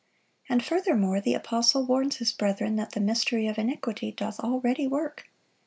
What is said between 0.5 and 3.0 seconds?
And furthermore, the apostle warns his brethren that "the